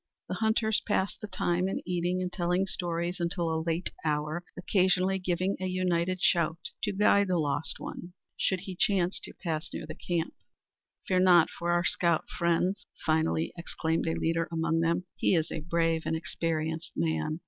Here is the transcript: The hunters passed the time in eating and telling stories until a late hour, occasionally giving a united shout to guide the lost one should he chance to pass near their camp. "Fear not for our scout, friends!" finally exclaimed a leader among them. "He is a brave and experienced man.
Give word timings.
The 0.27 0.33
hunters 0.41 0.81
passed 0.87 1.21
the 1.21 1.27
time 1.27 1.67
in 1.69 1.79
eating 1.85 2.23
and 2.23 2.33
telling 2.33 2.65
stories 2.65 3.19
until 3.19 3.53
a 3.53 3.61
late 3.61 3.91
hour, 4.03 4.43
occasionally 4.57 5.19
giving 5.19 5.57
a 5.59 5.67
united 5.67 6.23
shout 6.23 6.57
to 6.81 6.91
guide 6.91 7.27
the 7.27 7.37
lost 7.37 7.79
one 7.79 8.13
should 8.35 8.61
he 8.61 8.75
chance 8.75 9.19
to 9.19 9.33
pass 9.43 9.69
near 9.71 9.85
their 9.85 9.95
camp. 9.95 10.33
"Fear 11.07 11.19
not 11.19 11.51
for 11.51 11.69
our 11.69 11.85
scout, 11.85 12.25
friends!" 12.31 12.87
finally 13.05 13.53
exclaimed 13.55 14.07
a 14.07 14.15
leader 14.17 14.47
among 14.51 14.79
them. 14.79 15.03
"He 15.17 15.35
is 15.35 15.51
a 15.51 15.59
brave 15.61 16.01
and 16.07 16.15
experienced 16.15 16.93
man. 16.95 17.39